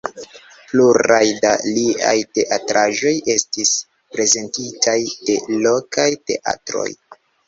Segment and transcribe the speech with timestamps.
[0.69, 3.73] Pluraj da liaj teatraĵoj estis
[4.17, 4.95] prezentitaj
[5.29, 6.87] de lokaj teatroj.